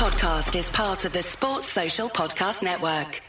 [0.00, 3.20] podcast is part of the Sports Social Podcast Network.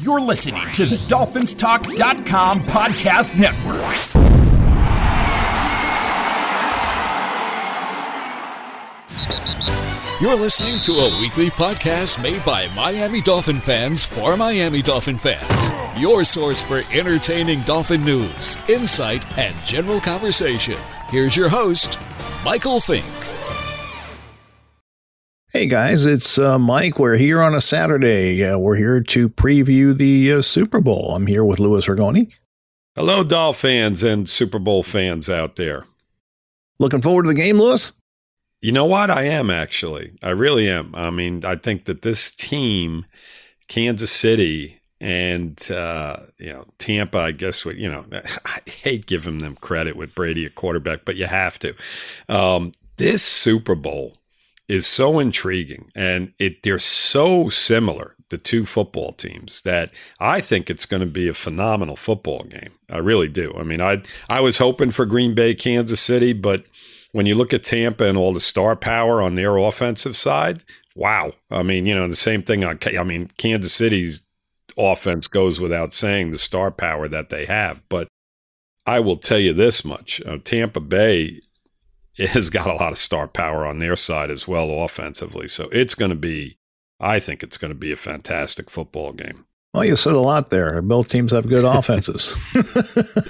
[0.00, 3.82] You're listening to the DolphinsTalk.com podcast network.
[10.20, 16.00] You're listening to a weekly podcast made by Miami Dolphin fans for Miami Dolphin fans.
[16.00, 20.76] Your source for entertaining Dolphin news, insight, and general conversation.
[21.10, 21.98] Here's your host,
[22.44, 23.04] Michael Fink.
[25.58, 27.00] Hey guys, it's uh, Mike.
[27.00, 28.44] We're here on a Saturday.
[28.44, 31.16] Uh, we're here to preview the uh, Super Bowl.
[31.16, 32.32] I'm here with Louis Ragone.
[32.94, 35.86] Hello, Doll fans and Super Bowl fans out there.
[36.78, 37.92] Looking forward to the game, Louis?
[38.62, 39.10] You know what?
[39.10, 40.12] I am actually.
[40.22, 40.94] I really am.
[40.94, 43.04] I mean, I think that this team,
[43.66, 48.06] Kansas City and uh, you know Tampa, I guess what you know.
[48.44, 51.74] I hate giving them credit with Brady a quarterback, but you have to.
[52.28, 54.17] Um, this Super Bowl
[54.68, 60.68] is so intriguing, and it they're so similar the two football teams that I think
[60.68, 62.72] it's going to be a phenomenal football game.
[62.90, 63.54] I really do.
[63.58, 66.64] I mean, I I was hoping for Green Bay, Kansas City, but
[67.12, 70.62] when you look at Tampa and all the star power on their offensive side,
[70.94, 71.32] wow.
[71.50, 74.22] I mean, you know, the same thing on, I mean, Kansas City's
[74.76, 77.82] offense goes without saying the star power that they have.
[77.88, 78.08] But
[78.86, 81.40] I will tell you this much uh, Tampa Bay
[82.30, 85.48] has got a lot of star power on their side as well offensively.
[85.48, 86.58] So it's going to be,
[87.00, 89.46] I think it's going to be a fantastic football game.
[89.74, 90.80] Well, you said a lot there.
[90.80, 92.34] Both teams have good offenses.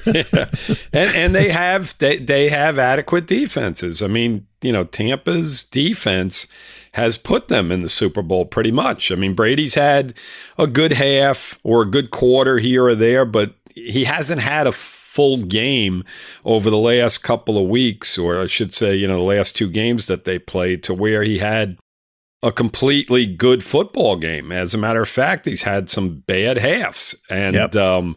[0.06, 0.48] yeah.
[0.92, 4.03] and, and they have they, they have adequate defenses.
[4.03, 6.47] I mean, you know, Tampa's defense
[6.94, 9.12] has put them in the Super Bowl pretty much.
[9.12, 10.14] I mean, Brady's had
[10.56, 14.72] a good half or a good quarter here or there, but he hasn't had a
[15.19, 16.05] full game
[16.45, 19.69] over the last couple of weeks, or I should say, you know, the last two
[19.69, 21.77] games that they played to where he had
[22.41, 24.53] a completely good football game.
[24.53, 27.17] As a matter of fact, he's had some bad halves.
[27.29, 27.75] And, yep.
[27.75, 28.17] um,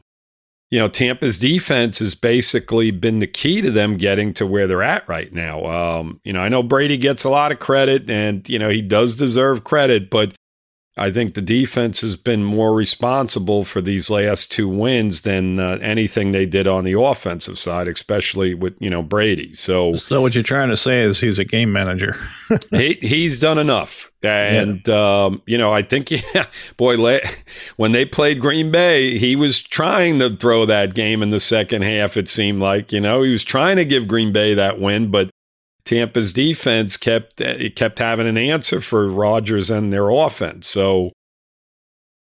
[0.70, 4.84] you know, Tampa's defense has basically been the key to them getting to where they're
[4.84, 5.66] at right now.
[5.66, 8.84] Um, you know, I know Brady gets a lot of credit and, you know, he
[8.84, 10.36] does deserve credit, but
[10.98, 15.78] I think the defense has been more responsible for these last two wins than uh,
[15.82, 19.54] anything they did on the offensive side, especially with you know Brady.
[19.54, 22.18] So, so what you're trying to say is he's a game manager.
[22.72, 25.24] he he's done enough, and yeah.
[25.26, 27.22] um, you know I think yeah, boy,
[27.78, 31.84] when they played Green Bay, he was trying to throw that game in the second
[31.84, 32.18] half.
[32.18, 35.30] It seemed like you know he was trying to give Green Bay that win, but
[35.86, 40.68] Tampa's defense kept it kept having an answer for Rodgers and their offense.
[40.68, 41.12] So,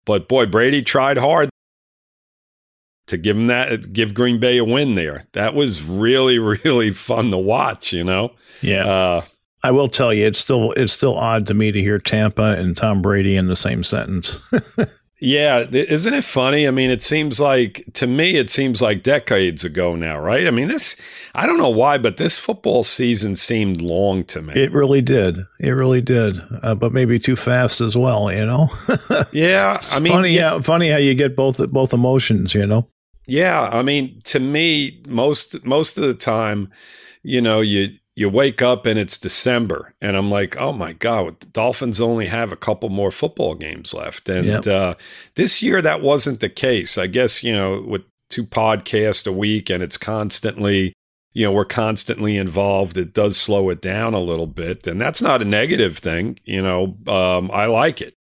[0.06, 1.50] but boy, Brady tried hard
[3.08, 5.26] to give him that, give Green Bay a win there.
[5.34, 7.94] That was really, really fun to watch.
[7.94, 8.86] You know, yeah.
[8.86, 9.26] Uh,
[9.64, 12.78] I will tell you, it's still it's still odd to me to hear Tampa and
[12.78, 14.40] Tom Brady in the same sentence.
[15.20, 16.68] Yeah, isn't it funny?
[16.68, 20.46] I mean, it seems like to me, it seems like decades ago now, right?
[20.46, 20.98] I mean, this
[21.34, 24.54] I don't know why, but this football season seemed long to me.
[24.56, 25.38] It really did.
[25.60, 28.30] It really did, uh, but maybe too fast as well.
[28.30, 28.70] You know?
[29.32, 32.54] yeah, I mean, funny yeah, how funny how you get both both emotions.
[32.54, 32.90] You know?
[33.26, 36.70] Yeah, I mean, to me, most most of the time,
[37.24, 41.40] you know, you you wake up and it's December, and I'm like, oh my God,
[41.42, 44.30] the Dolphins only have a couple more football games left.
[44.30, 44.68] And yep.
[44.68, 44.96] uh,
[45.36, 46.98] this year, that wasn't the case.
[46.98, 50.94] I guess, you know, with two podcasts a week and it's constantly,
[51.34, 54.88] you know, we're constantly involved, it does slow it down a little bit.
[54.88, 56.40] And that's not a negative thing.
[56.46, 58.14] You know, um, I like it.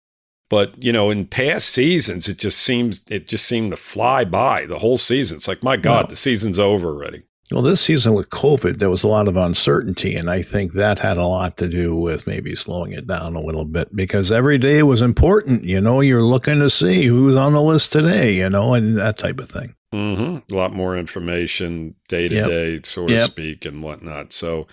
[0.50, 4.66] But you know, in past seasons, it just seems it just seemed to fly by
[4.66, 5.38] the whole season.
[5.38, 7.24] It's like, my God, the season's over already.
[7.54, 10.98] Well, this season with COVID, there was a lot of uncertainty, and I think that
[10.98, 14.58] had a lot to do with maybe slowing it down a little bit because every
[14.58, 15.64] day was important.
[15.64, 19.20] You know, you're looking to see who's on the list today, you know, and that
[19.20, 19.76] type of thing.
[19.94, 20.52] Mm-hmm.
[20.52, 23.30] A lot more information day to day, so to yep.
[23.30, 24.34] speak, and whatnot.
[24.34, 24.66] So,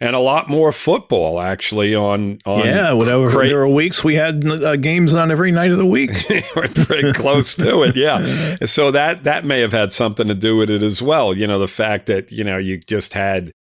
[0.00, 2.40] and a lot more football actually on.
[2.44, 3.30] on yeah, whatever.
[3.30, 6.10] Cra- there were weeks we had uh, games on every night of the week.
[6.56, 8.56] We're pretty close to it, yeah.
[8.66, 11.32] So that that may have had something to do with it as well.
[11.32, 13.52] You know, the fact that you know you just had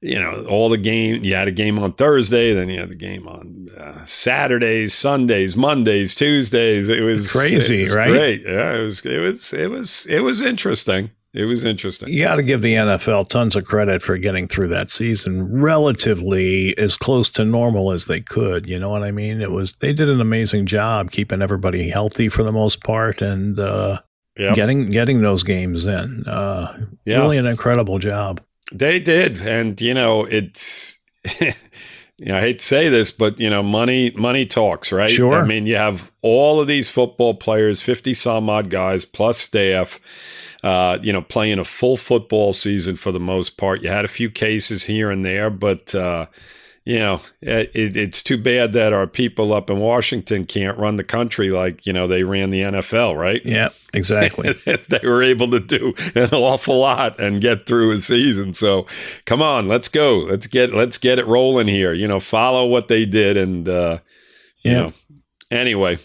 [0.00, 1.24] you know, all the game.
[1.24, 5.56] You had a game on Thursday, then you had the game on uh, Saturdays, Sundays,
[5.56, 6.88] Mondays, Tuesdays.
[6.88, 8.10] It was crazy, it was right?
[8.10, 8.42] Great.
[8.42, 9.00] Yeah, it was.
[9.04, 9.52] It was.
[9.52, 10.06] It was.
[10.06, 11.10] It was interesting.
[11.34, 12.08] It was interesting.
[12.08, 16.76] You got to give the NFL tons of credit for getting through that season relatively
[16.78, 18.66] as close to normal as they could.
[18.68, 19.42] You know what I mean?
[19.42, 23.58] It was they did an amazing job keeping everybody healthy for the most part and
[23.58, 24.00] uh,
[24.38, 24.54] yep.
[24.54, 26.24] getting getting those games in.
[26.26, 27.18] Uh, yeah.
[27.18, 28.40] Really an incredible job.
[28.72, 30.98] They did, and you know it's
[31.40, 35.10] you know, I hate to say this, but you know, money money talks, right?
[35.10, 35.34] Sure.
[35.34, 40.00] I mean, you have all of these football players, fifty some odd guys plus staff.
[40.64, 43.80] Uh, you know, playing a full football season for the most part.
[43.80, 46.26] You had a few cases here and there, but uh,
[46.88, 51.04] you know, it, it's too bad that our people up in Washington can't run the
[51.04, 53.42] country like, you know, they ran the NFL, right?
[53.44, 54.52] Yeah, exactly.
[54.64, 58.54] they were able to do an awful lot and get through a season.
[58.54, 58.86] So
[59.26, 60.16] come on, let's go.
[60.20, 61.92] Let's get let's get it rolling here.
[61.92, 63.98] You know, follow what they did and uh
[64.62, 64.80] you Yeah.
[64.84, 64.92] know.
[65.50, 65.98] Anyway,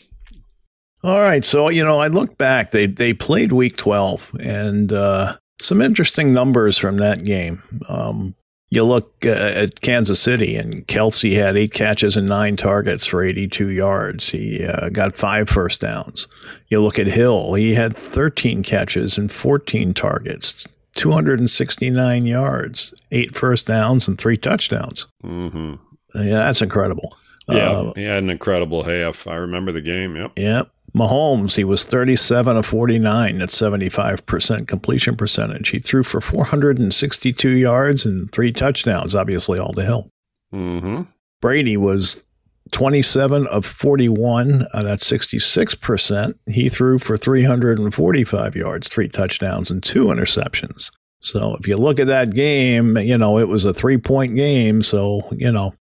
[1.01, 1.45] All right.
[1.45, 6.33] So, you know, I look back, they they played week 12 and uh some interesting
[6.33, 7.63] numbers from that game.
[7.87, 8.35] Um
[8.73, 13.23] you look uh, at Kansas City, and Kelce had eight catches and nine targets for
[13.23, 14.29] 82 yards.
[14.29, 16.27] He uh, got five first downs.
[16.69, 20.65] You look at Hill, he had 13 catches and 14 targets,
[20.95, 25.07] 269 yards, eight first downs, and three touchdowns.
[25.23, 25.75] Mm-hmm.
[26.15, 27.15] Yeah, that's incredible.
[27.47, 29.27] yeah, Uh, he had an incredible half.
[29.27, 30.15] I remember the game.
[30.15, 30.31] Yep.
[30.37, 30.69] Yep.
[30.95, 35.69] Mahomes, he was 37 of 49 at 75% completion percentage.
[35.69, 40.09] He threw for 462 yards and three touchdowns, obviously all to Hill.
[40.51, 41.01] hmm
[41.41, 42.25] Brady was
[42.71, 46.35] 27 of 41, uh, that's 66%.
[46.49, 50.89] He threw for 345 yards, three touchdowns, and two interceptions.
[51.21, 54.81] So if you look at that game, you know, it was a three point game.
[54.81, 55.73] So, you know,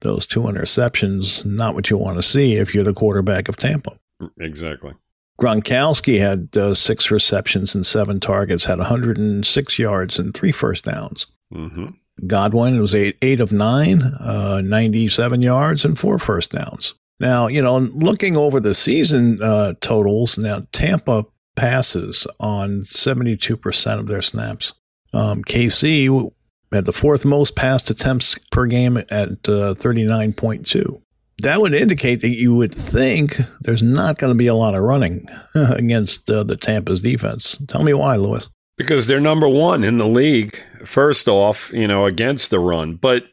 [0.00, 3.92] those two interceptions, not what you want to see if you're the quarterback of Tampa.
[4.38, 4.94] Exactly.
[5.40, 11.26] Gronkowski had uh, six receptions and seven targets, had 106 yards and three first downs.
[11.52, 11.86] hmm
[12.26, 16.94] Godwin was eight, eight of nine, uh, 97 yards and four first downs.
[17.18, 21.24] Now, you know, looking over the season uh, totals, now Tampa
[21.56, 24.74] passes on 72% of their snaps.
[25.14, 26.32] Um, KC
[26.72, 31.01] had the fourth most passed attempts per game at uh, 39.2.
[31.42, 34.82] That would indicate that you would think there's not going to be a lot of
[34.82, 37.62] running against uh, the Tampa's defense.
[37.68, 38.48] Tell me why, Louis.
[38.76, 40.60] because they're number one in the league.
[40.84, 43.24] First off, you know, against the run, but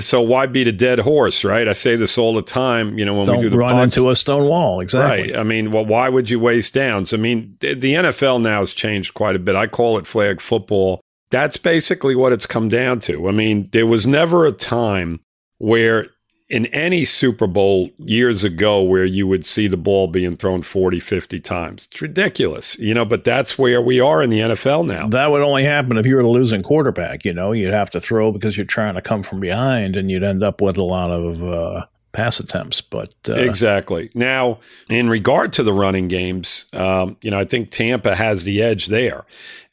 [0.00, 1.68] so why beat a dead horse, right?
[1.68, 2.98] I say this all the time.
[2.98, 4.80] You know, when we do the run into a stone wall.
[4.80, 5.30] Exactly.
[5.32, 5.38] Right.
[5.38, 7.14] I mean, well, why would you waste downs?
[7.14, 9.54] I mean, the the NFL now has changed quite a bit.
[9.54, 11.00] I call it flag football.
[11.30, 13.28] That's basically what it's come down to.
[13.28, 15.20] I mean, there was never a time
[15.58, 16.08] where
[16.48, 20.98] in any Super Bowl years ago where you would see the ball being thrown 40,
[20.98, 21.88] 50 times.
[21.90, 25.06] It's ridiculous, you know, but that's where we are in the NFL now.
[25.08, 27.24] That would only happen if you were the losing quarterback.
[27.24, 30.22] You know, you'd have to throw because you're trying to come from behind, and you'd
[30.22, 32.80] end up with a lot of uh, pass attempts.
[32.80, 34.10] But uh, Exactly.
[34.14, 38.62] Now, in regard to the running games, um, you know, I think Tampa has the
[38.62, 39.24] edge there.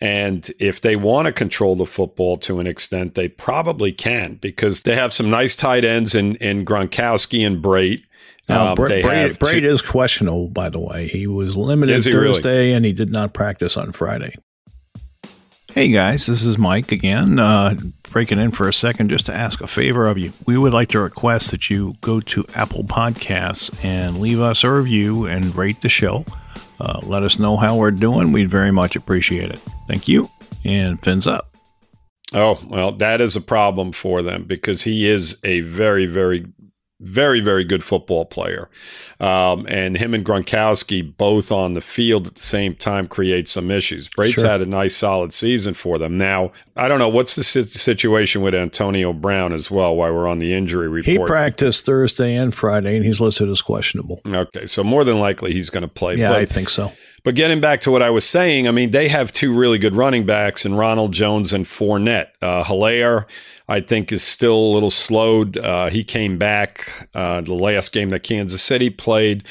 [0.01, 4.81] And if they want to control the football to an extent, they probably can because
[4.81, 8.03] they have some nice tight ends in, in Gronkowski and Brate.
[8.49, 11.07] now, Um, they Brate, Brate two- is questionable, by the way.
[11.07, 12.27] He was limited he really?
[12.33, 14.35] Thursday, and he did not practice on Friday.
[15.75, 17.75] Hey guys, this is Mike again, uh,
[18.09, 20.31] breaking in for a second just to ask a favor of you.
[20.45, 24.71] We would like to request that you go to Apple Podcasts and leave us a
[24.71, 26.23] review and rate the show.
[26.79, 28.31] Uh, let us know how we're doing.
[28.31, 29.59] We'd very much appreciate it.
[29.89, 30.29] Thank you,
[30.63, 31.53] and fins up.
[32.33, 36.45] Oh, well, that is a problem for them because he is a very, very,
[37.01, 38.69] very, very good football player.
[39.19, 43.69] Um, and him and Gronkowski both on the field at the same time create some
[43.69, 44.07] issues.
[44.09, 44.47] Brate's Sure.
[44.47, 46.17] had a nice, solid season for them.
[46.17, 50.39] Now, I don't know what's the situation with Antonio Brown as well while we're on
[50.39, 51.05] the injury report.
[51.05, 54.21] He practiced Thursday and Friday, and he's listed as questionable.
[54.27, 56.15] Okay, so more than likely he's going to play.
[56.15, 56.91] Yeah, but, I think so.
[57.25, 59.95] But getting back to what I was saying, I mean, they have two really good
[59.95, 62.27] running backs in Ronald Jones and Fournette.
[62.39, 63.25] Uh, Helaire,
[63.67, 65.57] I think, is still a little slowed.
[65.57, 69.43] Uh, he came back uh, the last game that Kansas City played.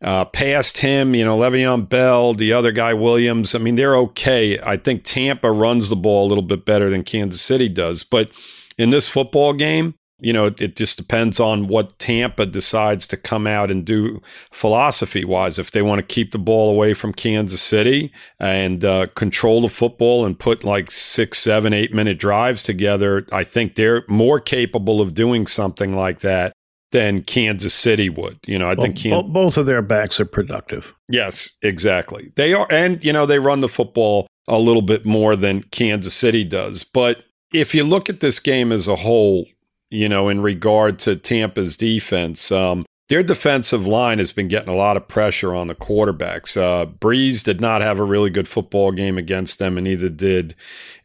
[0.00, 3.54] Uh, past him, you know, Le'Veon Bell, the other guy, Williams.
[3.54, 4.58] I mean, they're okay.
[4.60, 8.04] I think Tampa runs the ball a little bit better than Kansas City does.
[8.04, 8.30] But
[8.78, 13.46] in this football game, you know, it just depends on what Tampa decides to come
[13.46, 14.20] out and do
[14.50, 15.58] philosophy wise.
[15.58, 19.68] If they want to keep the ball away from Kansas City and uh, control the
[19.68, 25.00] football and put like six, seven, eight minute drives together, I think they're more capable
[25.00, 26.52] of doing something like that
[26.90, 28.38] than Kansas City would.
[28.46, 30.94] You know, I Well, think bo- both of their backs are productive.
[31.08, 32.32] Yes, exactly.
[32.34, 36.14] They are, and you know, they run the football a little bit more than Kansas
[36.14, 36.82] City does.
[36.84, 37.22] But
[37.52, 39.46] if you look at this game as a whole,
[39.90, 44.76] you know, in regard to Tampa's defense, um, their defensive line has been getting a
[44.76, 46.56] lot of pressure on the quarterbacks.
[46.56, 50.54] Uh, Brees did not have a really good football game against them, and neither did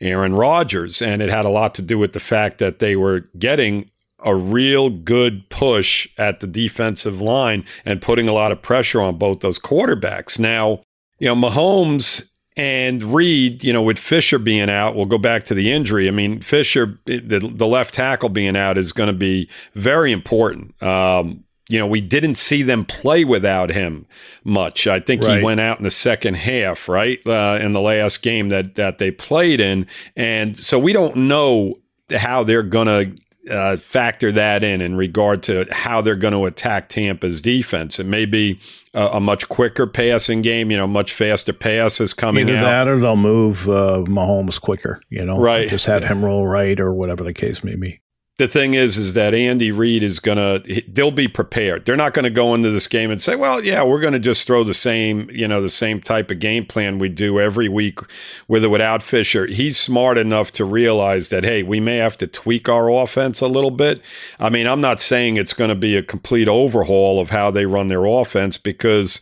[0.01, 1.01] Aaron Rodgers.
[1.01, 4.35] And it had a lot to do with the fact that they were getting a
[4.35, 9.39] real good push at the defensive line and putting a lot of pressure on both
[9.39, 10.37] those quarterbacks.
[10.37, 10.81] Now,
[11.19, 15.53] you know, Mahomes and Reid, you know, with Fisher being out, we'll go back to
[15.53, 16.07] the injury.
[16.07, 20.81] I mean, Fisher, the, the left tackle being out is going to be very important.
[20.81, 24.05] Um, you know, we didn't see them play without him
[24.43, 24.85] much.
[24.85, 25.37] I think right.
[25.37, 28.97] he went out in the second half, right, uh, in the last game that that
[28.97, 31.79] they played in, and so we don't know
[32.11, 36.45] how they're going to uh, factor that in in regard to how they're going to
[36.45, 37.99] attack Tampa's defense.
[37.99, 38.59] It may be
[38.93, 42.63] a, a, much quicker passing game, you know, much faster passes coming Either out.
[42.63, 45.69] that or they'll move uh, Mahomes quicker, you know, right?
[45.69, 47.99] Just have him roll right or whatever the case may be
[48.39, 50.63] the thing is, is that Andy Reid is gonna.
[50.87, 51.85] They'll be prepared.
[51.85, 54.19] They're not going to go into this game and say, "Well, yeah, we're going to
[54.19, 57.69] just throw the same, you know, the same type of game plan we do every
[57.69, 57.99] week,
[58.47, 62.27] with or without Fisher." He's smart enough to realize that, hey, we may have to
[62.27, 64.01] tweak our offense a little bit.
[64.39, 67.67] I mean, I'm not saying it's going to be a complete overhaul of how they
[67.67, 69.21] run their offense because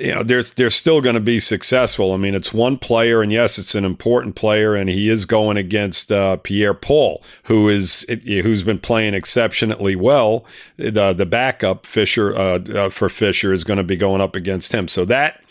[0.00, 2.12] you know, they're, they're still going to be successful.
[2.12, 5.58] I mean, it's one player, and yes, it's an important player, and he is going
[5.58, 10.46] against uh, Pierre Paul, who is who's been playing exceptionally well.
[10.78, 14.72] The the backup Fisher uh, uh, for Fisher is going to be going up against
[14.72, 14.88] him.
[14.88, 15.42] So that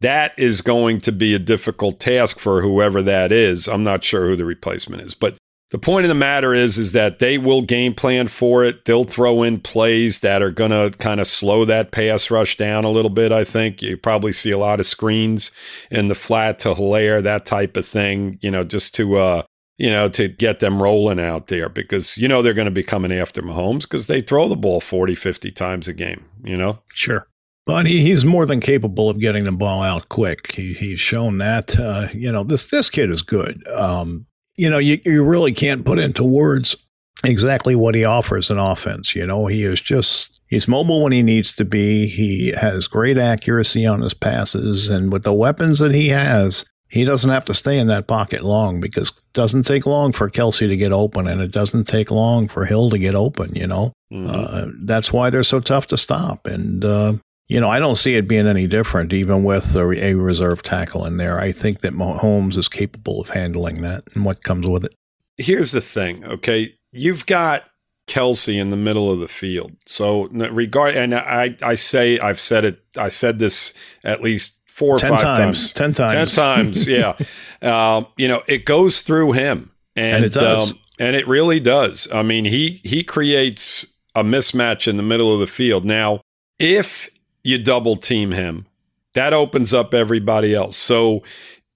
[0.00, 3.68] that is going to be a difficult task for whoever that is.
[3.68, 5.36] I'm not sure who the replacement is, but
[5.70, 8.84] the point of the matter is is that they will game plan for it.
[8.84, 12.84] They'll throw in plays that are going to kind of slow that pass rush down
[12.84, 13.82] a little bit, I think.
[13.82, 15.50] You probably see a lot of screens
[15.90, 19.42] in the flat to Helaire, that type of thing, you know, just to uh
[19.78, 22.82] you know, to get them rolling out there because you know they're going to be
[22.82, 26.78] coming after Mahomes because they throw the ball 40, 50 times a game, you know?
[26.88, 27.28] Sure.
[27.66, 30.52] But he, he's more than capable of getting the ball out quick.
[30.52, 31.78] He, he's shown that.
[31.78, 33.66] Uh, you know, this this kid is good.
[33.68, 36.76] Um, you know, you, you really can't put into words
[37.24, 39.14] exactly what he offers in offense.
[39.14, 42.06] You know, he is just, he's mobile when he needs to be.
[42.06, 44.88] He has great accuracy on his passes.
[44.88, 48.42] And with the weapons that he has, he doesn't have to stay in that pocket
[48.42, 52.10] long because it doesn't take long for Kelce to get open and it doesn't take
[52.10, 53.92] long for Hill to get open, you know.
[54.12, 54.30] Mm-hmm.
[54.30, 56.46] Uh, that's why they're so tough to stop.
[56.46, 57.14] And, uh,
[57.48, 61.04] you know, I don't see it being any different, even with a, a reserve tackle
[61.04, 61.38] in there.
[61.38, 64.94] I think that Mahomes is capable of handling that and what comes with it.
[65.36, 66.74] Here's the thing, okay?
[66.92, 67.64] You've got
[68.08, 69.72] Kelce in the middle of the field.
[69.86, 73.74] So regard, and I, I say, I've said it, I said this
[74.04, 75.72] at least four or ten five times, times.
[75.72, 76.12] Ten times.
[76.12, 77.16] Ten times, yeah.
[77.62, 79.70] um, you know, it goes through him.
[79.94, 80.72] And, and it does.
[80.72, 82.08] Um, and it really does.
[82.12, 85.84] I mean, he he creates a mismatch in the middle of the field.
[85.84, 86.20] Now,
[86.58, 87.10] if
[87.46, 88.66] you double team him.
[89.14, 90.76] That opens up everybody else.
[90.76, 91.22] So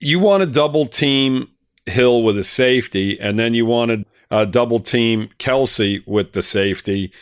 [0.01, 1.49] you want to double team
[1.87, 6.43] Hill with a safety, and then you want to uh, double team Kelce with the
[6.43, 7.13] safety.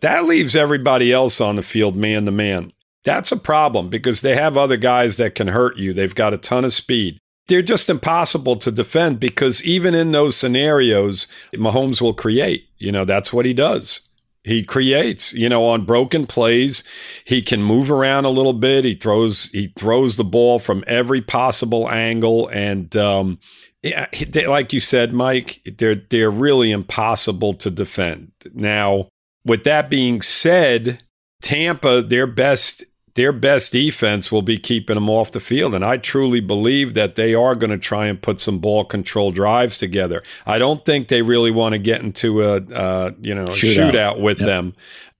[0.00, 2.70] That leaves everybody else on the field man to man.
[3.04, 5.92] That's a problem because they have other guys that can hurt you.
[5.92, 7.18] They've got a ton of speed.
[7.48, 12.68] They're just impossible to defend because even in those scenarios, Mahomes will create.
[12.78, 14.05] You know, that's what he does.
[14.46, 16.84] He creates, you know, on broken plays.
[17.24, 18.84] He can move around a little bit.
[18.84, 23.40] He throws he throws the ball from every possible angle, and um,
[23.82, 28.30] like you said, Mike, they're they're really impossible to defend.
[28.54, 29.08] Now,
[29.44, 31.02] with that being said,
[31.42, 32.84] Tampa, their best
[33.16, 35.74] their best defense will be keeping them off the field.
[35.74, 39.32] And I truly believe that they are going to try and put some ball control
[39.32, 40.22] drives together.
[40.46, 44.20] I don't think they really want to get into a, uh, you know, shootout, shootout
[44.20, 44.46] with yep.
[44.46, 44.74] them.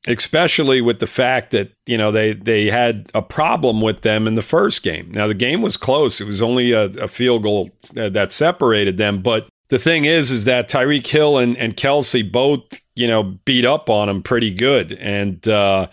[0.09, 4.37] Especially with the fact that you know they they had a problem with them in
[4.37, 5.11] the first game.
[5.11, 9.21] Now the game was close; it was only a, a field goal that separated them.
[9.21, 12.63] But the thing is, is that Tyreek Hill and, and Kelce both,
[12.95, 14.93] you know, beat up on him pretty good.
[14.93, 15.89] And, uh,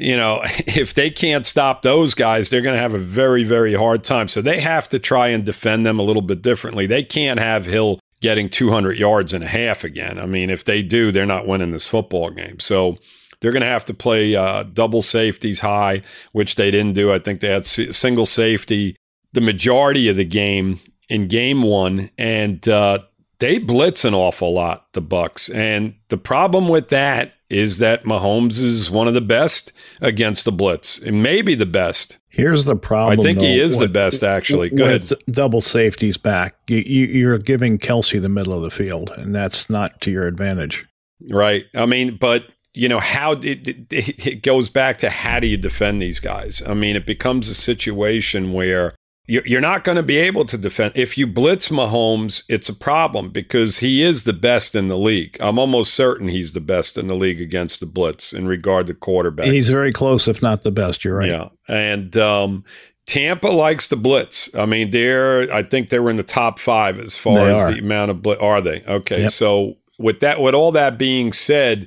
[0.00, 3.74] you know, if they can't stop those guys, they're going to have a very, very
[3.74, 4.28] hard time.
[4.28, 6.86] So they have to try and defend them a little bit differently.
[6.86, 10.18] They can't have Hill getting 200 yards and a half again.
[10.18, 12.60] I mean, if they do, they're not winning this football game.
[12.60, 12.98] So
[13.40, 16.02] they're going to have to play uh, double safeties high,
[16.32, 17.12] which they didn't do.
[17.12, 18.96] I think they had single safety
[19.32, 23.00] the majority of the game in game one, and uh,
[23.40, 25.48] they blitz an awful lot, the Bucks.
[25.48, 30.52] And the problem with that is that Mahomes is one of the best against the
[30.52, 32.18] blitz, and maybe the best.
[32.28, 33.18] Here's the problem.
[33.18, 34.70] I think though, he is with, the best, actually.
[34.70, 35.18] Go with ahead.
[35.34, 36.54] Double safeties back.
[36.68, 40.86] You, are giving Kelce the middle of the field, and that's not to your advantage.
[41.28, 41.64] Right.
[41.74, 45.56] I mean, but you know how it, it, it goes back to how do you
[45.56, 46.62] defend these guys?
[46.64, 48.94] I mean, it becomes a situation where
[49.30, 50.92] you're not going to be able to defend.
[50.96, 55.36] If you blitz Mahomes, it's a problem because he is the best in the league.
[55.38, 58.94] I'm almost certain he's the best in the league against the blitz in regard to
[58.94, 59.46] quarterback.
[59.46, 61.04] He's very close, if not the best.
[61.04, 61.28] You're right.
[61.28, 61.48] Yeah.
[61.68, 62.64] And um,
[63.06, 64.52] Tampa likes the blitz.
[64.54, 67.58] I mean, they're, I think they were in the top five as far They as
[67.58, 67.72] are.
[67.72, 68.42] the amount of blitz.
[68.42, 68.82] Are they?
[68.82, 69.22] Okay.
[69.22, 69.30] Yep.
[69.30, 71.86] So, with that, with all that being said,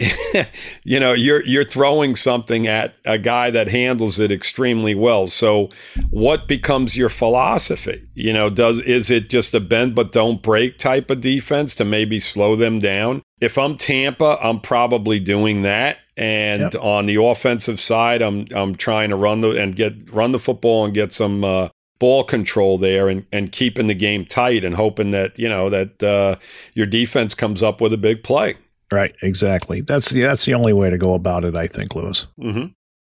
[0.84, 5.26] you know you're you're throwing something at a guy that handles it extremely well.
[5.26, 5.70] So
[6.10, 8.06] what becomes your philosophy?
[8.14, 11.84] You know does is it just a bend but don't break type of defense to
[11.84, 13.22] maybe slow them down?
[13.40, 15.98] If i'm tampa i'm probably doing that.
[16.16, 16.82] And Yep.
[16.82, 20.84] on the offensive side i'm i'm trying to run the and get run the football
[20.84, 25.10] and get some uh ball control there and, and keeping the game tight and hoping
[25.10, 26.36] that you know that uh,
[26.74, 28.54] your defense comes up with a big play
[28.90, 29.80] Right, exactly.
[29.82, 32.26] That's the that's the only way to go about it, I think, Louis.
[32.40, 32.66] Mm-hmm.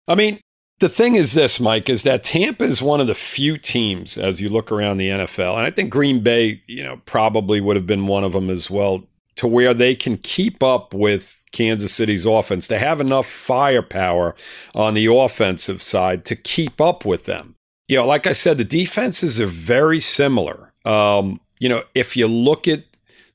[0.07, 0.41] I mean,
[0.81, 4.41] the thing is this, Mike, is that Tampa is one of the few teams as
[4.41, 7.87] you look around the NFL, and I think Green Bay, you know, probably would have
[7.87, 9.03] been one of them as well,
[9.35, 12.67] to where they can keep up with Kansas City's offense.
[12.67, 14.35] They have enough firepower
[14.75, 17.55] on the offensive side to keep up with them.
[17.87, 20.73] You know, like I said, the defenses are very similar.
[20.83, 22.83] Um, you know, if you look at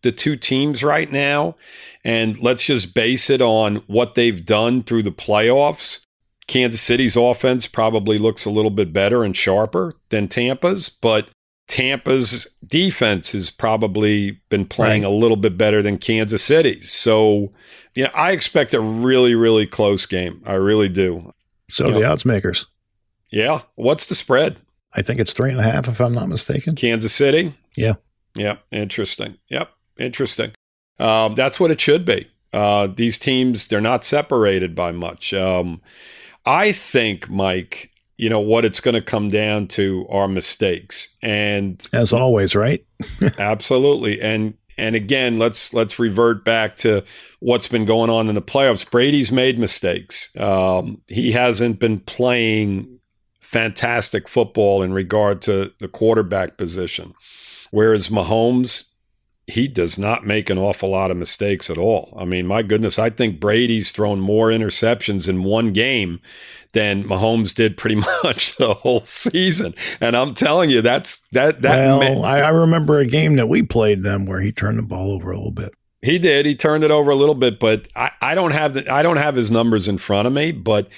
[0.03, 1.57] the two teams right now,
[2.05, 6.01] and let's just base it on what they've done through the playoffs.
[6.47, 11.29] Kansas City's offense probably looks a little bit better and sharper than Tampa's, but
[11.67, 15.09] Tampa's defense has probably been playing Right.
[15.11, 16.91] a little bit better than Kansas City's.
[16.93, 17.53] So,
[17.97, 20.41] you know, I expect a really, really close game.
[20.47, 21.33] I really do.
[21.71, 21.95] So Yeah.
[21.99, 22.67] the odds makers.
[23.33, 23.63] Yeah.
[23.75, 24.59] What's the spread?
[24.93, 26.77] I think it's three and a half, if I'm not mistaken.
[26.77, 27.55] Kansas City?
[27.77, 27.95] Yeah.
[28.37, 28.63] Yep.
[28.71, 29.37] Interesting.
[29.51, 29.69] Yep.
[29.99, 30.53] Interesting.
[30.99, 32.29] Um, that's what it should be.
[32.53, 35.35] Uh, these teams, they're not separated by much.
[35.35, 35.81] Um,
[36.47, 41.17] I think, Mike, you know, what it's going to come down to are mistakes.
[41.23, 42.85] And As always, right?
[43.39, 44.21] Absolutely.
[44.21, 47.03] And and again, let's let's revert back to
[47.41, 48.89] what's been going on in the playoffs.
[48.89, 50.35] Brady's made mistakes.
[50.37, 52.99] Um, he hasn't been playing
[53.41, 57.15] fantastic football in regard to the quarterback position.
[57.71, 58.91] Whereas Mahomes,
[59.47, 62.13] he does not make an awful lot of mistakes at all.
[62.19, 66.21] I mean, my goodness, I think Brady's thrown more interceptions in one game
[66.73, 69.75] than Mahomes did pretty much the whole season.
[70.01, 73.49] And I'm telling you, that's that that well, ma- I, I remember a game that
[73.49, 75.73] we played them where he turned the ball over a little bit.
[76.03, 76.45] He did.
[76.45, 79.17] He turned it over a little bit, but I, I don't have the I don't
[79.17, 80.53] have his numbers in front of me.
[80.53, 80.89] But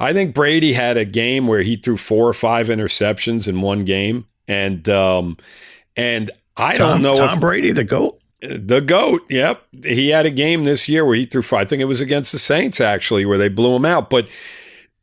[0.00, 3.84] I think Brady had a game where he threw four or five interceptions in one
[3.84, 5.36] game, and um,
[5.96, 8.20] and I Tom, don't know Tom if Brady, the goat.
[8.40, 9.22] the goat.
[9.30, 11.42] Yep, he had a game this year where he threw.
[11.42, 14.10] Five, I think it was against the Saints actually, where they blew him out.
[14.10, 14.28] But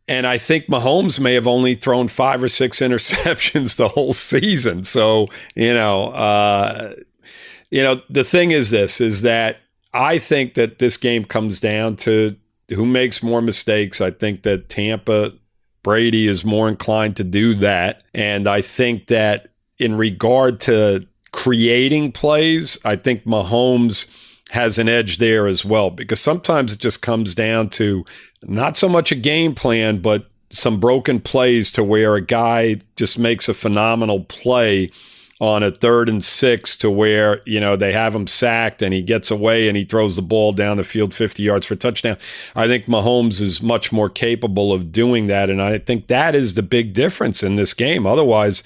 [0.07, 4.83] and I think Mahomes may have only thrown five or six interceptions the whole season.
[4.83, 6.93] So you know, uh,
[7.71, 9.57] you know, the thing is this: is that
[9.93, 12.35] I think that this game comes down to
[12.69, 14.01] who makes more mistakes.
[14.01, 15.33] I think that Tampa
[15.83, 21.05] Brady is more inclined to do that, and I think that in regard to
[21.36, 24.10] creating plays, I think Mahomes
[24.52, 28.06] has an edge there as well because sometimes it just comes down to
[28.43, 33.19] not so much a game plan, but some broken plays to where a guy just
[33.19, 34.89] makes a phenomenal play
[35.41, 39.02] on a third and six to where, you know, they have him sacked and he
[39.02, 42.17] gets away and he throws the ball down the field 50 yards for a touchdown.
[42.56, 45.50] I think Mahomes is much more capable of doing that.
[45.50, 48.08] And I think that is the big difference in this game.
[48.08, 48.63] Otherwise,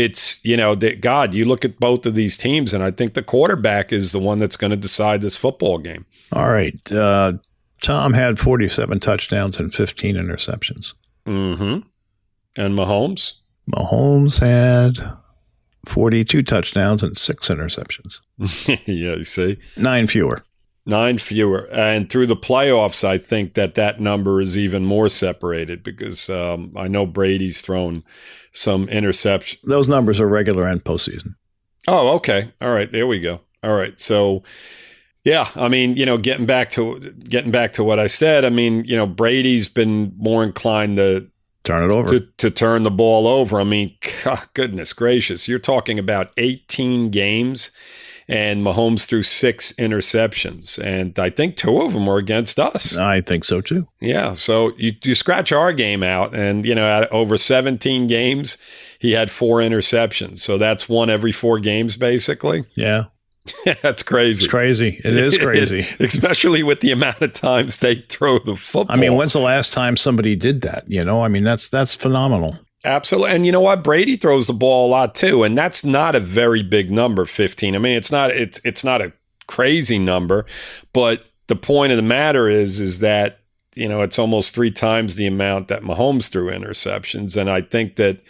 [0.00, 3.14] it's, you know, that God, you look at both of these teams, and I think
[3.14, 6.06] the quarterback is the one that's going to decide this football game.
[6.32, 6.90] All right.
[6.90, 7.34] Uh,
[7.82, 10.94] Tom had 47 touchdowns and 15 interceptions.
[11.26, 11.86] Mm-hmm.
[12.56, 13.34] And Mahomes?
[13.70, 15.18] Mahomes had
[15.86, 18.20] 42 touchdowns and six interceptions.
[18.86, 19.58] yeah, you see.
[19.76, 20.42] Nine fewer.
[20.86, 21.68] Nine fewer.
[21.70, 26.72] And through the playoffs, I think that that number is even more separated because um,
[26.74, 28.02] I know Brady's thrown
[28.52, 29.58] some interception.
[29.64, 31.34] Those numbers are regular and postseason.
[31.88, 32.52] Oh, okay.
[32.60, 32.90] All right.
[32.90, 33.40] There we go.
[33.62, 33.98] All right.
[34.00, 34.42] So,
[35.24, 38.50] yeah, I mean, you know, getting back to getting back to what I said, I
[38.50, 41.28] mean, you know, Brady's been more inclined to
[41.62, 42.08] Turn it over.
[42.08, 43.60] to, to turn the ball over.
[43.60, 47.70] I mean, God, goodness gracious, you're talking about 18 games,
[48.30, 52.96] and Mahomes threw six interceptions, and I think two of them were against us.
[52.96, 53.86] I think so too.
[54.00, 58.56] Yeah, so you you scratch our game out, and you know, over 17 games,
[58.98, 60.38] he had four interceptions.
[60.38, 62.64] So that's one every four games, basically.
[62.76, 63.04] Yeah.
[63.82, 64.44] that's crazy.
[64.44, 65.00] It's crazy.
[65.02, 65.84] It is crazy.
[65.98, 68.94] especially with the amount of times they throw the football.
[68.94, 70.84] I mean, when's the last time somebody did that?
[70.88, 72.50] You know, I mean, that's that's phenomenal.
[72.84, 73.32] Absolutely.
[73.32, 73.84] And you know what?
[73.84, 75.42] Brady throws the ball a lot too.
[75.42, 77.74] And that's not a very big number, 15.
[77.74, 79.12] I mean, it's not it's it's not a
[79.46, 80.46] crazy number,
[80.92, 83.40] but the point of the matter is is that,
[83.74, 87.36] you know, it's almost three times the amount that Mahomes threw interceptions.
[87.36, 88.20] And I think that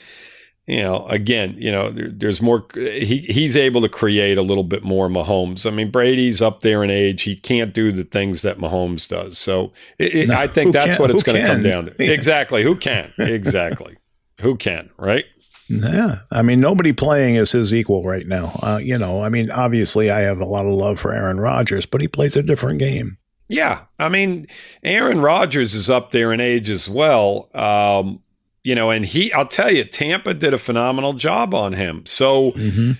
[0.70, 2.64] you know, again, you know, there, there's more.
[2.74, 5.66] He he's able to create a little bit more Mahomes.
[5.66, 9.36] I mean, Brady's up there in age; he can't do the things that Mahomes does.
[9.36, 11.94] So it, it, no, I think that's can, what it's going to come down to.
[11.98, 12.12] Yeah.
[12.12, 13.12] Exactly, who can?
[13.18, 13.96] Exactly,
[14.40, 14.90] who can?
[14.96, 15.24] Right?
[15.70, 18.59] Yeah, I mean, nobody playing is his equal right now.
[18.61, 21.87] Uh, you know, I mean, obviously, I have a lot of love for Aaron Rodgers,
[21.87, 23.18] but he plays a different game.
[23.48, 24.48] Yeah, I mean,
[24.83, 27.48] Aaron Rodgers is up there in age as well.
[27.55, 28.20] Um,
[28.64, 32.05] you know, and he, I'll tell you, Tampa did a phenomenal job on him.
[32.05, 32.92] So, mm-hmm.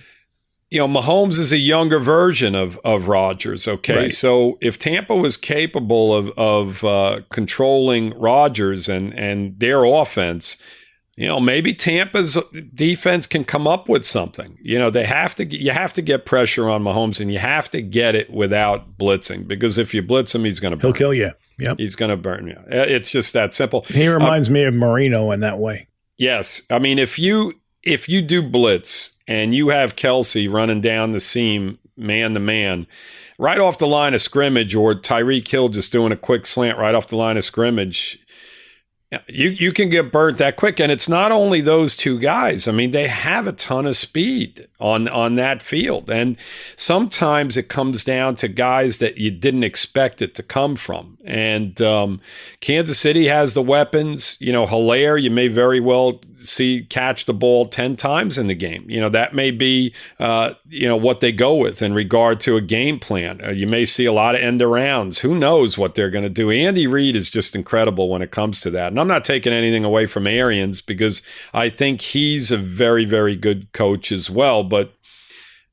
[0.69, 3.67] you know, Mahomes is a younger version of of Rodgers.
[3.67, 4.11] Okay, right.
[4.11, 10.57] so if Tampa was capable of of uh, controlling Rodgers and and their offense,
[11.21, 12.35] you know, maybe Tampa's
[12.73, 14.57] defense can come up with something.
[14.59, 17.69] You know, they have to you have to get pressure on Mahomes, and you have
[17.69, 21.13] to get it without blitzing because if you blitz him, he's going to he'll kill
[21.13, 21.29] you.
[21.59, 21.77] Yep.
[21.77, 22.55] He's going to burn you.
[22.55, 23.83] Uh, it's just that simple.
[23.87, 25.85] He um, reminds me of Marino in that way.
[26.17, 26.63] Yes.
[26.71, 27.53] I mean, if you
[27.83, 32.87] if you do blitz and you have Kelce running down the seam man to man,
[33.37, 36.95] right off the line of scrimmage, or Tyreek Hill just doing a quick slant right
[36.95, 38.19] off the line of scrimmage,
[39.27, 42.67] you you can get burnt that quick, and it's not only those two guys.
[42.67, 46.37] I mean, they have a ton of speed on on that field, and
[46.77, 51.17] sometimes it comes down to guys that you didn't expect it to come from.
[51.25, 52.21] And um,
[52.61, 54.37] Kansas City has the weapons.
[54.39, 58.55] You know, Helaire, you may very well see catch the ball 10 times in the
[58.55, 58.89] game.
[58.89, 62.57] You know, that may be, uh, you know, what they go with in regard to
[62.57, 63.41] a game plan.
[63.43, 65.19] Uh, you may see a lot of end arounds.
[65.19, 66.51] Who knows what they're going to do?
[66.51, 68.87] Andy Reid is just incredible when it comes to that.
[68.87, 71.21] And I'm not taking anything away from Arians because
[71.53, 74.63] I think he's a very, very good coach as well.
[74.63, 74.93] But,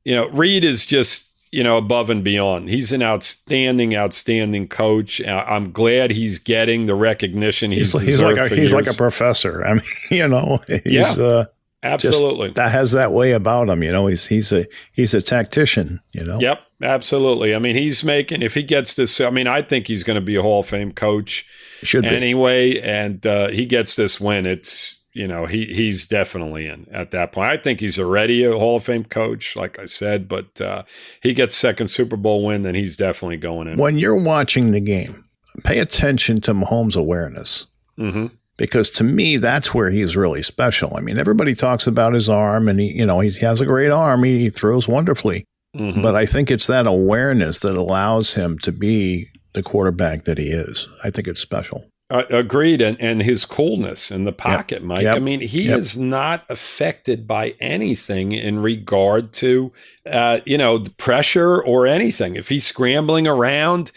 [0.05, 2.71] you know, Reid is just, you know, above and beyond.
[2.71, 5.21] He's an outstanding, outstanding coach.
[5.27, 8.73] I'm glad he's getting the recognition he's, he's, he's like a, he's years.
[8.73, 9.63] like a professor.
[9.67, 11.45] I mean, you know, he's yeah, uh,
[11.83, 13.83] absolutely that has that way about him.
[13.83, 16.01] You know, he's he's a he's a tactician.
[16.13, 16.41] You know.
[16.41, 17.55] Yep, absolutely.
[17.55, 19.21] I mean, he's making if he gets this.
[19.21, 21.47] I mean, I think he's going to be a Hall of Fame coach.
[21.83, 22.83] Should anyway, be.
[22.83, 24.47] and uh, he gets this win.
[24.47, 27.51] It's you know, he he's definitely in at that point.
[27.51, 30.85] I think he's already a Hall of Fame coach, like I said, but uh,
[31.21, 33.79] he gets second Super Bowl win, then he's definitely going in.
[33.79, 35.25] When you're watching the game,
[35.65, 37.67] pay attention to Mahomes' awareness.
[37.99, 38.27] Mm-hmm.
[38.57, 40.97] Because to me, that's where he's really special.
[40.97, 43.91] I mean, everybody talks about his arm, and he, you know, he has a great
[43.91, 44.25] arm.
[44.25, 45.45] He, he throws wonderfully,
[45.77, 46.03] mm-hmm.
[46.03, 50.49] but I think it's that awareness that allows him to be the quarterback that he
[50.49, 50.89] is.
[51.03, 51.85] I think it's special.
[52.11, 54.83] Uh, agreed, and and his coolness in the pocket, yep.
[54.83, 55.03] Mike.
[55.03, 55.17] Yep.
[55.17, 55.79] I mean, he yep.
[55.79, 59.73] is not affected by anything in regard to,
[60.07, 62.35] uh, you know, the pressure or anything.
[62.35, 63.93] If he's scrambling around,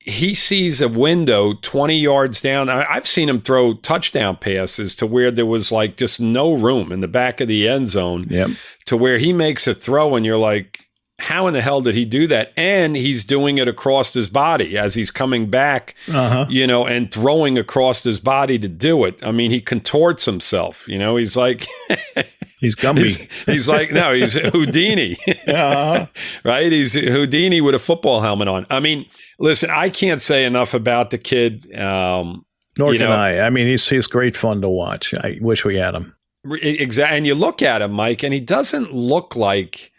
[0.00, 2.68] he sees a window 20 yards down.
[2.68, 6.90] I, have seen him throw touchdown passes to where there was like just no room
[6.90, 8.26] in the back of the end zone.
[8.28, 8.50] Yep.
[8.86, 10.85] To where he makes a throw, and you're like,
[11.18, 12.52] how in the hell did he do that?
[12.56, 16.46] And he's doing it across his body as he's coming back, uh-huh.
[16.50, 19.18] you know, and throwing across his body to do it.
[19.24, 21.66] I mean, he contorts himself, you know, he's like,
[22.58, 22.98] he's Gumby.
[22.98, 26.06] he's, he's, like, no, he's Houdini, uh-huh.
[26.44, 26.70] right?
[26.70, 28.66] He's Houdini with a football helmet on.
[28.68, 29.06] I mean,
[29.38, 31.74] listen, I can't say enough about the kid.
[31.78, 32.44] Um,
[32.78, 33.46] Nor can know, I.
[33.46, 35.14] I mean, he's, he's great fun to watch.
[35.14, 36.14] I wish we had him.
[36.44, 37.16] Exactly.
[37.16, 39.92] And you look at him, Mike, and he doesn't look like,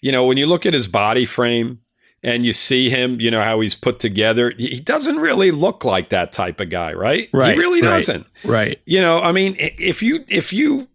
[0.00, 1.80] you know, when you look at his body frame
[2.22, 6.08] and you see him, you know, how he's put together, he doesn't really look like
[6.10, 7.28] that type of guy, right?
[7.32, 7.54] Right.
[7.54, 8.26] He really right, doesn't.
[8.44, 8.80] Right.
[8.84, 10.88] You know, I mean, if you if you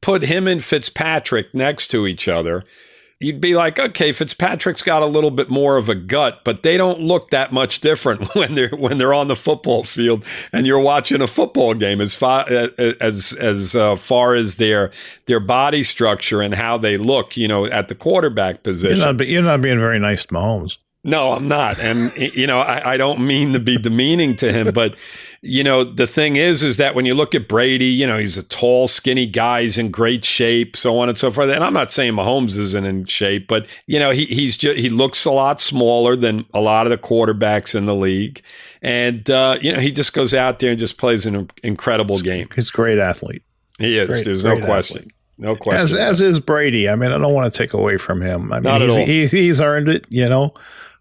[0.00, 2.64] put him and Fitzpatrick next to each other,
[3.20, 6.76] you'd be like, okay, Fitzpatrick's got a little bit more of a gut, but they
[6.76, 10.80] don't look that much different when they're when they're on the football field and you're
[10.80, 12.00] watching a football game.
[12.00, 14.90] As far as as uh, far as their
[15.26, 18.98] their body structure and how they look, you know, at the quarterback position.
[18.98, 20.78] You're not, you're not being very nice to Mahomes.
[21.06, 21.78] No, I'm not.
[21.78, 24.96] And, you know, I, I, don't mean to be demeaning to him, but,
[25.40, 28.36] you know, the thing is, is that when you look at Brady, you know, he's
[28.36, 31.48] a tall, skinny guy, he's in great shape, so on and so forth.
[31.48, 34.88] And I'm not saying Mahomes isn't in shape, but, you know, he, he's just, he
[34.88, 38.42] looks a lot smaller than a lot of the quarterbacks in the league.
[38.82, 42.48] And, uh, you know, he just goes out there and just plays an incredible game.
[42.52, 43.44] He's a great athlete.
[43.78, 44.08] He is.
[44.08, 44.98] Great, There's no question.
[44.98, 45.12] Athlete.
[45.38, 45.82] No question.
[45.82, 46.88] As, as is Brady.
[46.88, 48.52] I mean, I don't want to take away from him.
[48.52, 50.54] I mean, he's, he, he's earned it, you know.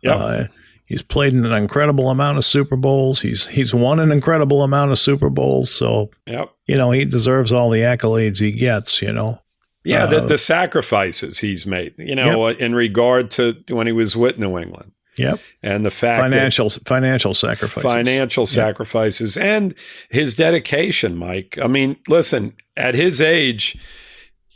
[0.06, 0.18] Yep.
[0.20, 0.44] Uh,
[0.88, 3.20] He's played in an incredible amount of Super Bowls.
[3.22, 5.74] He's he's won an incredible amount of Super Bowls.
[5.74, 6.52] So Yep.
[6.68, 9.02] you know he deserves all the accolades he gets.
[9.02, 9.40] You know.
[9.84, 14.16] Yeah, the, Uh, the sacrifices he's made, you know, in regard to when he was
[14.16, 15.40] with New England Yep.
[15.64, 17.84] and the fact Financial financial sacrifices.
[17.92, 19.74] financial sacrifices and
[20.10, 21.58] his dedication, Mike.
[21.62, 23.76] I mean, listen, at his age,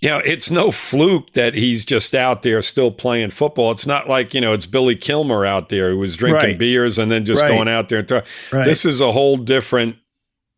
[0.02, 3.72] you know, it's no fluke that he's just out there still playing football.
[3.72, 6.58] It's not like, you know, it's Billy Kilmer out there who was drinking Right.
[6.58, 7.50] beers and then just Right.
[7.50, 8.22] going out there and throw.
[8.52, 8.66] Right.
[8.66, 9.98] This is a whole different,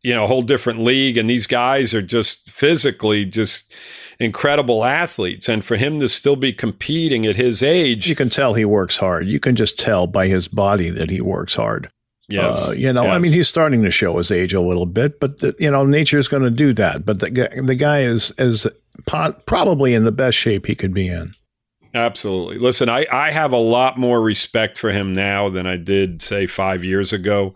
[0.02, 1.16] you know, a whole different league.
[1.16, 3.72] And these guys are just physically just
[4.20, 5.48] incredible athletes.
[5.48, 8.98] And for him to still be competing at his age, you can tell he works
[8.98, 9.26] hard.
[9.26, 11.88] You can just tell by his body that he works hard.
[12.32, 12.68] Yes.
[12.68, 15.38] Uh, you know, I mean, he's starting to show his age a little bit, but
[15.40, 17.04] the, you know, nature's going to do that.
[17.04, 18.66] But the guy, the guy is is
[19.06, 21.32] po- probably in the best shape he could be in.
[21.94, 22.58] Absolutely.
[22.58, 26.46] Listen, I, I have a lot more respect for him now than I did, say,
[26.46, 27.54] five years ago.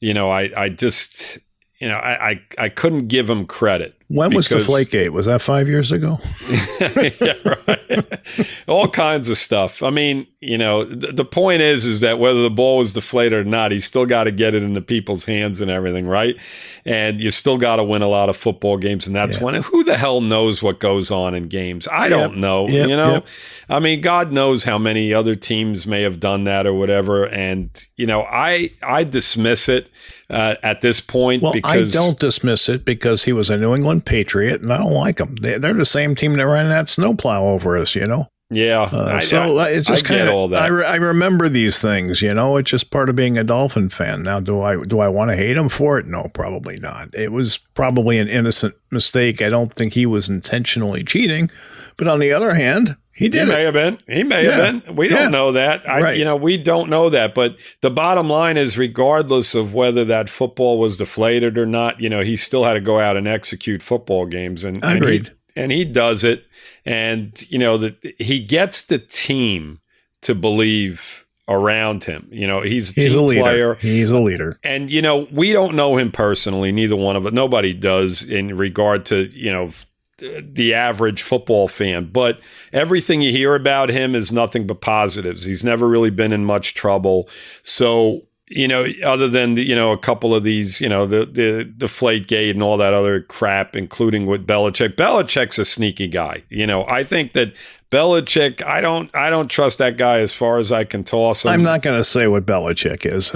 [0.00, 1.38] You know, I, I just,
[1.78, 3.94] you know, I, I, I couldn't give him credit.
[4.08, 5.10] When was the Because- Flakegate?
[5.10, 6.18] Was that five years ago?
[6.80, 7.34] yeah,
[7.68, 7.80] right.
[8.66, 9.82] All kinds of stuff.
[9.82, 13.32] I mean, you know, th- the point is, is that whether the ball was deflated
[13.32, 16.36] or not, he's still got to get it into people's hands and everything, right?
[16.84, 19.44] And you still got to win a lot of football games, and that's Yeah.
[19.44, 21.88] when who the hell knows what goes on in games?
[21.90, 22.66] I don't know.
[22.68, 23.26] Yep, You know, yep.
[23.68, 27.70] I mean, God knows how many other teams may have done that or whatever, and
[27.96, 29.90] you know, I I dismiss it
[30.30, 33.74] uh, at this point Well, because I don't dismiss it because he was a New
[33.74, 35.36] England Patriot, and I don't like him.
[35.36, 38.28] They, they're the same team that ran that snowplow over us, you know.
[38.48, 40.62] Yeah, Uh, I, so I, it's just kind all of that.
[40.62, 42.56] I, re- I remember these things, you know.
[42.56, 44.22] It's just part of being a Dolphin fan.
[44.22, 46.06] Now, do I do I want to hate him for it?
[46.06, 47.12] No, probably not.
[47.12, 49.42] It was probably an innocent mistake.
[49.42, 51.50] I don't think he was intentionally cheating,
[51.96, 53.98] but on the other hand, he He may have been.
[54.08, 54.50] He may Yeah.
[54.60, 54.94] have been.
[54.96, 55.22] We Yeah.
[55.22, 55.88] don't know that.
[55.88, 56.18] I, Right.
[56.18, 57.34] You know, we don't know that.
[57.34, 62.08] But the bottom line is, regardless of whether that football was deflated or not, you
[62.10, 65.30] know, he still had to go out and execute football games, and and he- Agreed.
[65.58, 66.44] And he, does it,
[66.84, 69.78] and you know that he gets the team
[70.20, 72.28] to believe around him.
[72.30, 73.40] You know, he's a He's team a leader.
[73.40, 73.74] player.
[73.80, 74.56] He's a leader.
[74.62, 76.72] And you know, we don't know him personally.
[76.72, 77.32] Neither one of us.
[77.32, 79.70] Nobody does in regard to you know
[80.18, 82.10] the average football fan.
[82.12, 82.40] But
[82.72, 85.44] everything you hear about him is nothing but positives.
[85.44, 87.28] He's never really been in much trouble.
[87.62, 91.64] So you know, other than you know a couple of these, you know, the the
[91.64, 94.94] deflate gate and all that other crap, including with Belichick.
[94.94, 96.44] Belichick's a sneaky guy.
[96.48, 97.54] You know, I think that
[97.90, 98.64] Belichick.
[98.64, 99.12] I don't.
[99.16, 101.50] I don't trust that guy as far as I can toss him.
[101.50, 103.32] I'm not going to say what Belichick is.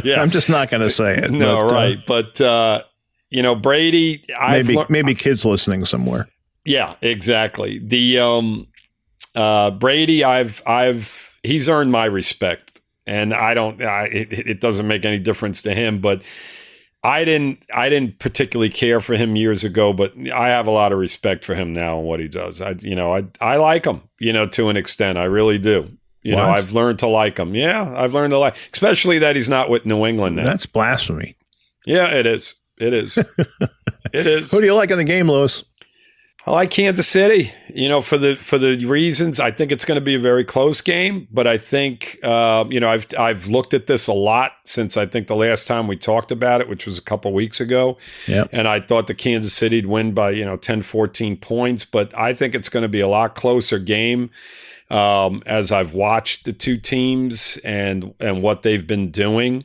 [0.04, 0.20] Yeah.
[0.22, 1.30] I'm just not going to say it.
[1.30, 2.06] No, but, uh, right.
[2.06, 2.82] But uh,
[3.30, 6.28] you know, Brady, I've maybe lear- maybe kids listening somewhere.
[6.64, 7.78] yeah, exactly.
[7.78, 8.66] The um
[9.34, 12.80] uh Brady, I've I've he's earned my respect.
[13.08, 16.22] And I don't I, it, it doesn't make any difference to him, but
[17.04, 20.90] I didn't I didn't particularly care for him years ago, but I have a lot
[20.90, 22.60] of respect for him now and what he does.
[22.60, 25.18] I you know, I I like him, you know, to an extent.
[25.18, 25.88] I really do.
[26.22, 27.54] You know, I've learned to like him.
[27.54, 30.42] Yeah, I've learned to like, especially that he's not with New England now.
[30.42, 31.36] That's blasphemy.
[31.84, 32.56] Yeah, it is.
[32.78, 33.16] It is.
[34.12, 34.50] it is.
[34.50, 35.64] Who do you like in the game, Louis?
[36.46, 37.52] I like Kansas City.
[37.74, 40.44] You know, for the for the reasons I think it's going to be a very
[40.44, 41.26] close game.
[41.32, 45.06] But I think uh, you know I've I've looked at this a lot since I
[45.06, 47.98] think the last time we talked about it, which was a couple weeks ago.
[48.28, 48.44] Yeah.
[48.52, 51.84] And I thought the Kansas City'd win by you know 10, 14 points.
[51.84, 54.30] But I think it's going to be a lot closer game
[54.88, 59.64] um, as I've watched the two teams and and what they've been doing.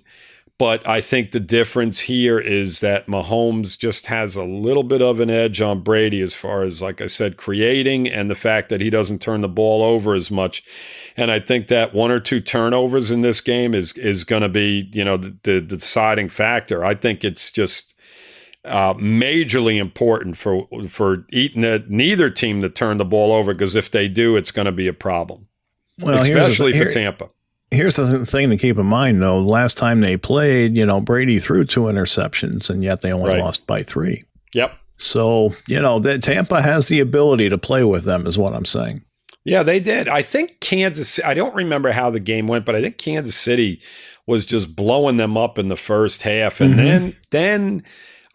[0.62, 5.19] But I think the difference here is that Mahomes just has a little bit of
[5.19, 8.80] an edge on Brady as far as, like I said, creating and the fact that
[8.80, 10.63] he doesn't turn the ball over as much.
[11.17, 14.50] And I think that one or two turnovers in this game is is going to
[14.50, 16.86] be, you know, the, the, deciding factor.
[16.86, 17.95] I think it's just
[18.63, 23.76] uh, majorly important for for eating the, neither team to turn the ball over because
[23.76, 25.47] if they do, it's going to be a problem,
[25.97, 27.30] Well, especially th- for Tampa.
[27.71, 29.39] Here's the thing to keep in mind, though.
[29.39, 33.39] Last time they played, you know, Brady threw two interceptions, and yet they only Right.
[33.39, 34.23] lost by three.
[34.53, 34.73] Yep.
[34.97, 38.65] So, you know, that Tampa has the ability to play with them, is what I'm
[38.65, 39.01] saying.
[39.45, 40.07] Yeah, they did.
[40.07, 41.19] I think Kansas.
[41.25, 43.79] I don't remember how the game went, but I think Kansas City
[44.27, 46.77] was just blowing them up in the first half, and Mhm.
[46.77, 47.84] then then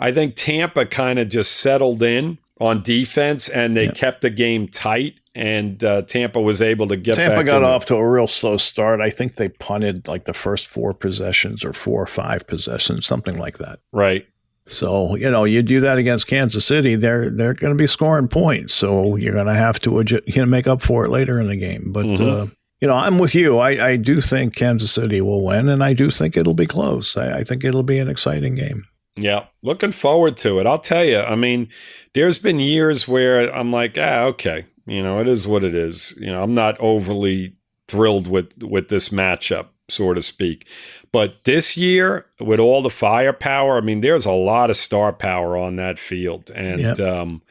[0.00, 4.66] I think Tampa kind of just settled in on defense, and they kept the game
[4.68, 7.16] tight, and uh, Tampa was able to get.
[7.16, 9.00] Tampa got off to a real slow start.
[9.00, 13.36] I think they punted like the first four possessions or four or five possessions, something
[13.36, 13.78] like that.
[13.92, 14.26] right.
[14.68, 18.26] So, you know, you do that against Kansas City, they're they're going to be scoring
[18.26, 18.74] points.
[18.74, 21.46] So you're going to have to adju- you know, make up for it later in
[21.46, 21.92] the game.
[21.92, 22.20] But Mhm.
[22.20, 22.46] uh,
[22.80, 23.58] you know, I'm with you.
[23.58, 27.16] I, I do think Kansas City will win, and I do think it'll be close.
[27.16, 28.86] I, I think it'll be an exciting game.
[29.16, 30.66] Yeah, looking forward to it.
[30.66, 31.20] I'll tell you.
[31.20, 31.68] I mean,
[32.12, 36.16] there's been years where I'm like, ah, okay, you know, it is what it is.
[36.20, 37.56] You know, I'm not overly
[37.88, 40.66] thrilled with with this matchup, so to speak.
[41.12, 45.56] But this year, with all the firepower, I mean, there's a lot of star power
[45.56, 47.00] on that field, and yep.
[47.00, 47.42] um,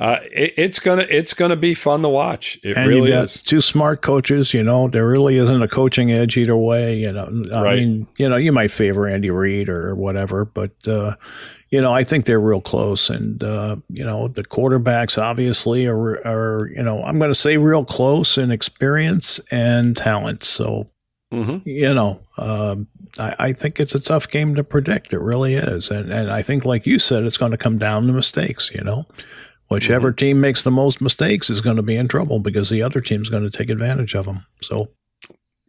[0.00, 2.58] uh, it, it's gonna it's gonna be fun to watch.
[2.62, 3.38] It and really got is.
[3.38, 4.88] Two smart coaches, you know.
[4.88, 6.96] There really isn't a coaching edge either way.
[6.96, 7.78] You know, I right.
[7.80, 11.16] mean, you know, you might favor Andy Reid or whatever, but uh,
[11.68, 13.10] you know, I think they're real close.
[13.10, 17.58] And uh, you know, the quarterbacks obviously are are you know, I'm going to say
[17.58, 20.44] real close in experience and talent.
[20.44, 20.88] So
[21.30, 21.68] mm-hmm.
[21.68, 25.12] you know, um, I, I, think it's a tough game to predict.
[25.12, 28.06] It really is, and and I think, like you said, it's going to come down
[28.06, 28.70] to mistakes.
[28.74, 29.04] You know.
[29.70, 30.16] Whichever mm-hmm.
[30.16, 33.28] team makes the most mistakes is going to be in trouble because the other team's
[33.28, 34.44] going to take advantage of them.
[34.60, 34.90] So,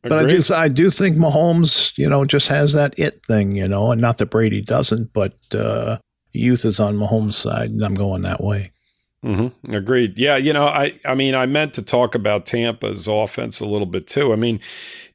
[0.04, 0.10] Agreed.
[0.10, 3.68] but I do I do think Mahomes, you know, just has that it thing, you
[3.68, 6.00] know, and not that Brady doesn't, but uh,
[6.32, 8.72] youth is on Mahomes' side, and I'm going that way.
[9.24, 9.76] Mm-hmm.
[9.76, 10.18] Agreed.
[10.18, 13.86] Yeah, you know, I I mean, I meant to talk about Tampa's offense a little
[13.86, 14.34] bit too.
[14.34, 14.60] I mean,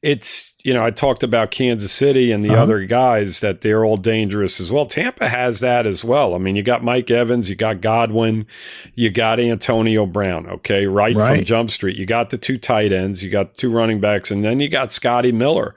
[0.01, 2.63] it's you know, I talked about Kansas City and the uh-huh.
[2.63, 4.87] other guys that they're all dangerous as well.
[4.87, 6.37] Tampa has that as well.
[6.37, 8.47] I mean, you got Mike Evans, you got Godwin,
[8.95, 10.47] you got Antonio Brown.
[10.47, 11.39] Okay, right, right.
[11.39, 14.45] from Jump Street, you got the two tight ends, you got two running backs, and
[14.45, 15.75] then you got Scotty Miller.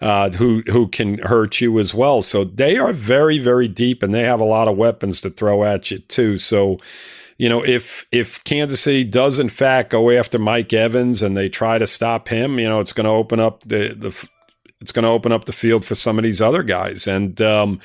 [0.00, 2.22] Uh, who who can hurt you as well.
[2.22, 5.64] So they are very very deep, and they have a lot of weapons to throw
[5.64, 6.38] at you too.
[6.38, 6.78] So
[7.38, 11.48] you know, if if Kansas City does in fact go after Mike Evans and they
[11.48, 14.28] try to stop him, you know, it's going to open up the the
[14.80, 17.80] it's going to open up the field for some of these other guys, and um,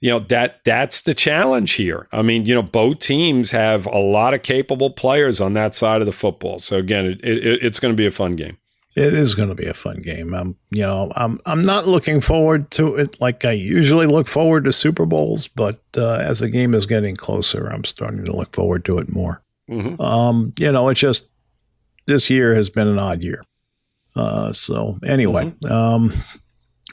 [0.00, 2.08] you know that that's the challenge here.
[2.10, 6.00] I mean, you know, both teams have a lot of capable players on that side
[6.00, 6.58] of the football.
[6.58, 8.56] So again, it, it, it's going to be a fun game
[8.96, 10.32] it is going to be a fun game.
[10.34, 14.64] I'm, you know, I'm I'm not looking forward to it like I usually look forward
[14.64, 18.54] to Super Bowls, but uh, as the game is getting closer, I'm starting to look
[18.54, 19.42] forward to it more.
[19.70, 20.00] Mm-hmm.
[20.00, 21.28] Um, you know, it's just
[22.06, 23.44] this year has been an odd year.
[24.16, 25.72] Uh, so anyway, mm-hmm.
[25.72, 26.12] um,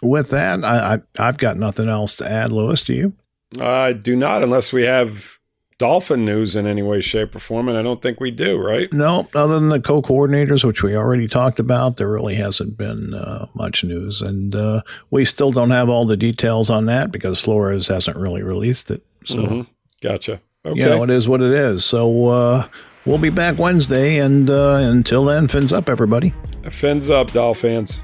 [0.02, 2.52] with that, I, I have got nothing else to add.
[2.52, 3.14] Louis, do you?
[3.62, 5.38] I do not, unless we have
[5.84, 8.92] dolphin news in any way, shape, or form, and I don't think we do, right?
[8.94, 13.48] No, other than the co-coordinators, which we already talked about, there really hasn't been uh,
[13.54, 17.88] much news, and uh, we still don't have all the details on that because Flores
[17.88, 19.04] hasn't really released it.
[19.26, 19.62] So, mm-hmm.
[20.02, 20.40] gotcha.
[20.66, 20.80] Okay.
[20.80, 21.84] You know, it is what it is.
[21.84, 22.68] So uh,
[23.06, 26.34] we'll be back Wednesday, and uh, until then, fins up, everybody.
[26.72, 28.04] Fins up, Dolphins.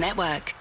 [0.00, 0.54] Network.